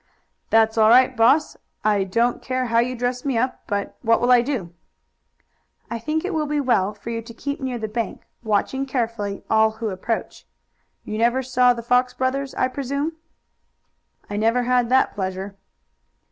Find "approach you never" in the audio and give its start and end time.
9.89-11.43